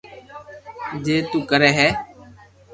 جي 1.05 1.17
تو 1.29 1.37
ڪري 1.49 1.69
ھي 1.77 1.89